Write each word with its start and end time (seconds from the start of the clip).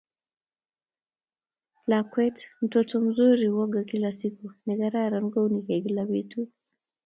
lakwetMtoto 1.89 3.01
mzuri 3.01 3.47
huoga 3.47 3.83
kila 3.89 4.11
siku 4.11 4.51
negararan 4.65 5.25
kouunige 5.33 5.75
kila 5.85 6.03
betut 6.11 6.49